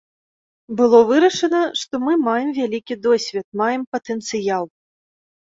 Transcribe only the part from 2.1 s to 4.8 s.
маем вялікі досвед, маем патэнцыял.